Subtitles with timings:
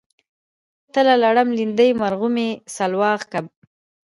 [0.93, 3.45] تله لړم لیندۍ مرغومی سلواغه کب